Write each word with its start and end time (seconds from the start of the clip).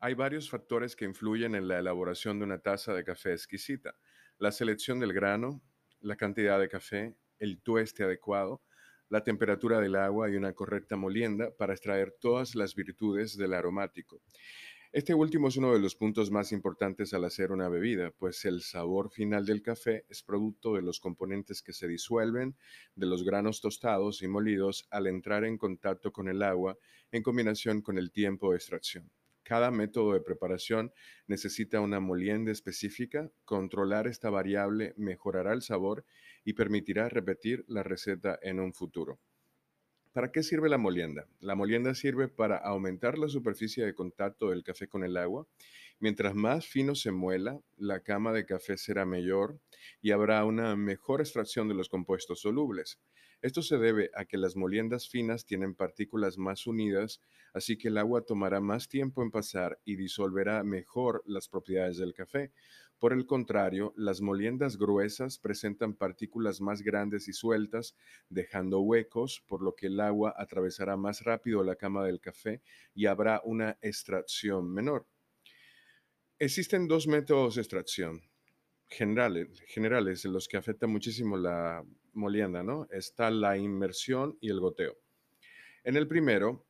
Hay 0.00 0.14
varios 0.14 0.48
factores 0.48 0.94
que 0.94 1.04
influyen 1.04 1.56
en 1.56 1.66
la 1.66 1.80
elaboración 1.80 2.38
de 2.38 2.44
una 2.44 2.60
taza 2.60 2.94
de 2.94 3.02
café 3.02 3.32
exquisita. 3.32 3.96
La 4.38 4.52
selección 4.52 5.00
del 5.00 5.12
grano, 5.12 5.60
la 5.98 6.14
cantidad 6.14 6.60
de 6.60 6.68
café, 6.68 7.16
el 7.40 7.60
tueste 7.62 8.04
adecuado, 8.04 8.62
la 9.08 9.24
temperatura 9.24 9.80
del 9.80 9.96
agua 9.96 10.30
y 10.30 10.36
una 10.36 10.52
correcta 10.52 10.94
molienda 10.94 11.50
para 11.50 11.72
extraer 11.72 12.14
todas 12.20 12.54
las 12.54 12.76
virtudes 12.76 13.36
del 13.36 13.52
aromático. 13.54 14.22
Este 14.92 15.14
último 15.14 15.48
es 15.48 15.56
uno 15.56 15.72
de 15.72 15.80
los 15.80 15.96
puntos 15.96 16.30
más 16.30 16.52
importantes 16.52 17.12
al 17.12 17.24
hacer 17.24 17.50
una 17.50 17.68
bebida, 17.68 18.12
pues 18.12 18.44
el 18.44 18.62
sabor 18.62 19.10
final 19.10 19.46
del 19.46 19.62
café 19.62 20.06
es 20.08 20.22
producto 20.22 20.76
de 20.76 20.82
los 20.82 21.00
componentes 21.00 21.60
que 21.60 21.72
se 21.72 21.88
disuelven 21.88 22.56
de 22.94 23.06
los 23.06 23.24
granos 23.24 23.60
tostados 23.60 24.22
y 24.22 24.28
molidos 24.28 24.86
al 24.92 25.08
entrar 25.08 25.44
en 25.44 25.58
contacto 25.58 26.12
con 26.12 26.28
el 26.28 26.44
agua 26.44 26.78
en 27.10 27.24
combinación 27.24 27.82
con 27.82 27.98
el 27.98 28.12
tiempo 28.12 28.52
de 28.52 28.58
extracción. 28.58 29.10
Cada 29.48 29.70
método 29.70 30.12
de 30.12 30.20
preparación 30.20 30.92
necesita 31.26 31.80
una 31.80 32.00
molienda 32.00 32.52
específica. 32.52 33.30
Controlar 33.46 34.06
esta 34.06 34.28
variable 34.28 34.92
mejorará 34.98 35.54
el 35.54 35.62
sabor 35.62 36.04
y 36.44 36.52
permitirá 36.52 37.08
repetir 37.08 37.64
la 37.66 37.82
receta 37.82 38.38
en 38.42 38.60
un 38.60 38.74
futuro. 38.74 39.18
¿Para 40.12 40.32
qué 40.32 40.42
sirve 40.42 40.68
la 40.68 40.76
molienda? 40.76 41.28
La 41.40 41.54
molienda 41.54 41.94
sirve 41.94 42.28
para 42.28 42.58
aumentar 42.58 43.16
la 43.16 43.30
superficie 43.30 43.86
de 43.86 43.94
contacto 43.94 44.50
del 44.50 44.62
café 44.62 44.86
con 44.86 45.02
el 45.02 45.16
agua. 45.16 45.46
Mientras 46.00 46.34
más 46.36 46.64
fino 46.64 46.94
se 46.94 47.10
muela, 47.10 47.60
la 47.76 48.00
cama 48.00 48.32
de 48.32 48.46
café 48.46 48.76
será 48.76 49.04
mayor 49.04 49.58
y 50.00 50.12
habrá 50.12 50.44
una 50.44 50.76
mejor 50.76 51.20
extracción 51.20 51.66
de 51.66 51.74
los 51.74 51.88
compuestos 51.88 52.40
solubles. 52.40 53.00
Esto 53.42 53.62
se 53.62 53.78
debe 53.78 54.10
a 54.14 54.24
que 54.24 54.36
las 54.36 54.54
moliendas 54.54 55.08
finas 55.08 55.44
tienen 55.44 55.74
partículas 55.74 56.38
más 56.38 56.68
unidas, 56.68 57.20
así 57.52 57.76
que 57.76 57.88
el 57.88 57.98
agua 57.98 58.22
tomará 58.22 58.60
más 58.60 58.88
tiempo 58.88 59.22
en 59.22 59.32
pasar 59.32 59.80
y 59.84 59.96
disolverá 59.96 60.62
mejor 60.62 61.22
las 61.26 61.48
propiedades 61.48 61.98
del 61.98 62.14
café. 62.14 62.52
Por 63.00 63.12
el 63.12 63.26
contrario, 63.26 63.92
las 63.96 64.20
moliendas 64.20 64.76
gruesas 64.76 65.38
presentan 65.38 65.94
partículas 65.94 66.60
más 66.60 66.82
grandes 66.82 67.26
y 67.26 67.32
sueltas, 67.32 67.96
dejando 68.28 68.80
huecos, 68.80 69.42
por 69.48 69.62
lo 69.62 69.74
que 69.74 69.86
el 69.86 69.98
agua 69.98 70.32
atravesará 70.36 70.96
más 70.96 71.22
rápido 71.22 71.64
la 71.64 71.76
cama 71.76 72.04
del 72.04 72.20
café 72.20 72.60
y 72.94 73.06
habrá 73.06 73.40
una 73.44 73.78
extracción 73.82 74.72
menor. 74.72 75.06
Existen 76.40 76.86
dos 76.86 77.08
métodos 77.08 77.56
de 77.56 77.62
extracción 77.62 78.22
generales, 78.86 79.60
generales 79.66 80.24
en 80.24 80.32
los 80.32 80.46
que 80.46 80.56
afecta 80.56 80.86
muchísimo 80.86 81.36
la 81.36 81.84
molienda, 82.12 82.62
¿no? 82.62 82.86
Está 82.92 83.28
la 83.32 83.58
inmersión 83.58 84.38
y 84.40 84.48
el 84.50 84.60
goteo. 84.60 84.96
En 85.82 85.96
el 85.96 86.06
primero, 86.06 86.64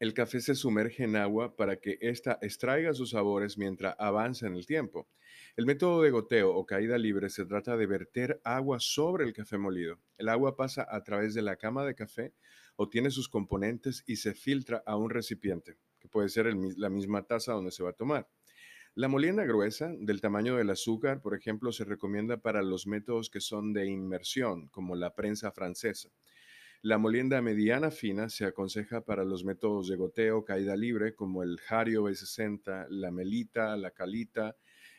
el 0.00 0.12
café 0.12 0.42
se 0.42 0.54
sumerge 0.54 1.04
en 1.04 1.16
agua 1.16 1.56
para 1.56 1.76
que 1.76 1.96
ésta 2.02 2.38
extraiga 2.42 2.92
sus 2.92 3.12
sabores 3.12 3.56
mientras 3.56 3.96
avanza 3.98 4.46
en 4.48 4.54
el 4.54 4.66
tiempo. 4.66 5.08
El 5.56 5.64
método 5.64 6.02
de 6.02 6.10
goteo 6.10 6.54
o 6.54 6.66
caída 6.66 6.98
libre 6.98 7.30
se 7.30 7.46
trata 7.46 7.78
de 7.78 7.86
verter 7.86 8.38
agua 8.44 8.80
sobre 8.80 9.24
el 9.24 9.32
café 9.32 9.56
molido. 9.56 9.98
El 10.18 10.28
agua 10.28 10.56
pasa 10.56 10.86
a 10.86 11.02
través 11.04 11.32
de 11.32 11.40
la 11.40 11.56
cama 11.56 11.86
de 11.86 11.94
café, 11.94 12.34
obtiene 12.76 13.10
sus 13.10 13.30
componentes 13.30 14.04
y 14.06 14.16
se 14.16 14.34
filtra 14.34 14.82
a 14.84 14.96
un 14.96 15.08
recipiente, 15.08 15.78
que 15.98 16.08
puede 16.08 16.28
ser 16.28 16.54
la 16.76 16.90
misma 16.90 17.26
taza 17.26 17.54
donde 17.54 17.70
se 17.70 17.82
va 17.82 17.90
a 17.90 17.94
tomar. 17.94 18.28
La 18.96 19.06
molienda 19.06 19.44
gruesa, 19.44 19.92
del 19.96 20.20
tamaño 20.20 20.56
del 20.56 20.68
azúcar, 20.68 21.20
por 21.22 21.36
ejemplo, 21.36 21.70
se 21.70 21.84
recomienda 21.84 22.38
para 22.38 22.60
los 22.60 22.88
métodos 22.88 23.30
que 23.30 23.40
son 23.40 23.72
de 23.72 23.86
inmersión, 23.86 24.66
como 24.68 24.96
la 24.96 25.14
prensa 25.14 25.52
francesa. 25.52 26.10
La 26.82 26.98
molienda 26.98 27.40
mediana 27.40 27.92
fina 27.92 28.28
se 28.28 28.46
aconseja 28.46 29.02
para 29.02 29.22
los 29.22 29.44
métodos 29.44 29.86
de 29.88 29.96
goteo 29.96 30.44
caída 30.44 30.76
libre, 30.76 31.14
como 31.14 31.44
el 31.44 31.58
Hario 31.68 32.04
B60, 32.04 32.88
la 32.88 33.12
melita, 33.12 33.76
la 33.76 33.92
calita, 33.92 34.56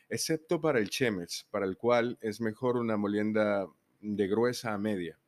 excepto 0.08 0.58
para 0.58 0.78
el 0.78 0.88
Chemex, 0.88 1.46
para 1.50 1.66
el 1.66 1.76
cual 1.76 2.18
es 2.22 2.40
mejor 2.40 2.78
una 2.78 2.96
molienda 2.96 3.66
de 4.00 4.26
gruesa 4.26 4.72
a 4.72 4.78
media. 4.78 5.18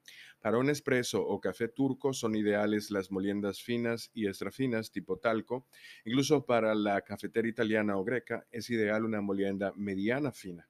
Para 0.45 0.59
un 0.59 0.69
espresso 0.69 1.27
o 1.27 1.41
café 1.41 1.69
turco 1.69 2.13
son 2.13 2.37
ideales 2.37 2.91
las 2.91 3.11
moliendas 3.11 3.63
finas 3.63 4.11
y 4.13 4.27
extra 4.27 4.51
finas 4.51 4.91
tipo 4.91 5.17
talco. 5.17 5.67
Incluso 6.05 6.45
para 6.45 6.75
la 6.75 7.01
cafetera 7.01 7.49
italiana 7.49 7.97
o 7.97 8.05
greca 8.05 8.47
es 8.51 8.69
ideal 8.69 9.07
una 9.07 9.23
molienda 9.23 9.73
mediana 9.75 10.33
fina 10.33 10.69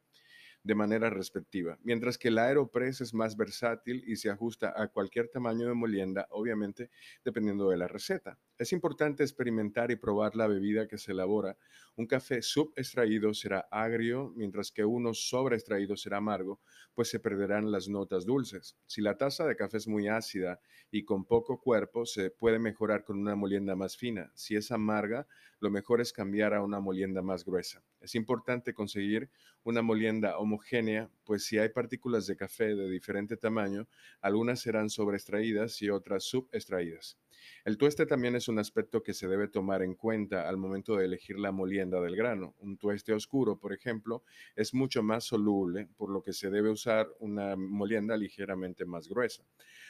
de 0.62 0.76
manera 0.76 1.10
respectiva, 1.10 1.76
mientras 1.82 2.18
que 2.18 2.28
el 2.28 2.38
Aeropress 2.38 3.00
es 3.00 3.14
más 3.14 3.36
versátil 3.36 4.04
y 4.06 4.14
se 4.14 4.30
ajusta 4.30 4.72
a 4.76 4.86
cualquier 4.86 5.28
tamaño 5.28 5.66
de 5.66 5.74
molienda, 5.74 6.28
obviamente 6.30 6.90
dependiendo 7.24 7.68
de 7.68 7.76
la 7.76 7.88
receta. 7.88 8.38
Es 8.56 8.72
importante 8.72 9.24
experimentar 9.24 9.90
y 9.90 9.96
probar 9.96 10.36
la 10.36 10.46
bebida 10.46 10.86
que 10.86 10.96
se 10.96 11.10
elabora. 11.10 11.58
Un 11.96 12.06
café 12.06 12.40
subextraído 12.40 13.34
será 13.34 13.66
agrio, 13.68 14.32
mientras 14.36 14.70
que 14.70 14.84
uno 14.84 15.12
sobreextraído 15.12 15.96
será 15.96 16.18
amargo, 16.18 16.60
pues 16.94 17.08
se 17.08 17.18
perderán 17.18 17.72
las 17.72 17.88
notas 17.88 18.24
dulces. 18.24 18.76
Si 18.86 19.00
la 19.00 19.18
taza 19.18 19.44
de 19.44 19.56
café 19.56 19.78
es 19.78 19.88
muy 19.88 20.06
ácida 20.06 20.60
y 20.92 21.04
con 21.04 21.24
poco 21.24 21.60
cuerpo, 21.60 22.06
se 22.06 22.30
puede 22.30 22.60
mejorar 22.60 23.02
con 23.02 23.18
una 23.18 23.34
molienda 23.34 23.74
más 23.74 23.96
fina. 23.96 24.30
Si 24.36 24.54
es 24.54 24.70
amarga, 24.70 25.26
lo 25.58 25.68
mejor 25.70 26.00
es 26.00 26.12
cambiar 26.12 26.54
a 26.54 26.62
una 26.62 26.78
molienda 26.78 27.22
más 27.22 27.44
gruesa. 27.44 27.82
Es 28.00 28.14
importante 28.14 28.72
conseguir 28.72 29.30
una 29.64 29.82
molienda 29.82 30.38
homogénea, 30.38 31.10
pues 31.24 31.44
si 31.44 31.58
hay 31.58 31.70
partículas 31.70 32.28
de 32.28 32.36
café 32.36 32.76
de 32.76 32.88
diferente 32.88 33.36
tamaño, 33.36 33.88
algunas 34.20 34.60
serán 34.60 34.90
sobreextraídas 34.90 35.82
y 35.82 35.90
otras 35.90 36.22
subextraídas. 36.22 37.18
El 37.64 37.78
tueste 37.78 38.04
también 38.04 38.36
es 38.36 38.48
un 38.48 38.58
aspecto 38.58 39.02
que 39.02 39.14
se 39.14 39.26
debe 39.26 39.48
tomar 39.48 39.82
en 39.82 39.94
cuenta 39.94 40.46
al 40.46 40.58
momento 40.58 40.96
de 40.96 41.06
elegir 41.06 41.38
la 41.38 41.50
molienda 41.50 41.98
del 41.98 42.14
grano. 42.14 42.54
Un 42.58 42.76
tueste 42.76 43.14
oscuro, 43.14 43.58
por 43.58 43.72
ejemplo, 43.72 44.22
es 44.54 44.74
mucho 44.74 45.02
más 45.02 45.24
soluble, 45.24 45.88
por 45.96 46.10
lo 46.10 46.22
que 46.22 46.34
se 46.34 46.50
debe 46.50 46.68
usar 46.68 47.08
una 47.20 47.56
molienda 47.56 48.18
ligeramente 48.18 48.84
más 48.84 49.08
gruesa. 49.08 49.44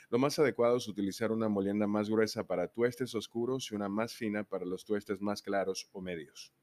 Lo 0.08 0.20
más 0.20 0.38
adecuado 0.38 0.76
es 0.76 0.86
utilizar 0.86 1.32
una 1.32 1.48
molienda 1.48 1.88
más 1.88 2.08
gruesa 2.08 2.46
para 2.46 2.68
tuestes 2.68 3.12
oscuros 3.16 3.72
y 3.72 3.74
una 3.74 3.88
más 3.88 4.14
fina 4.14 4.44
para 4.44 4.64
los 4.64 4.84
tuestes 4.84 5.20
más 5.20 5.42
claros 5.42 5.88
o 5.90 6.00
medios. 6.00 6.54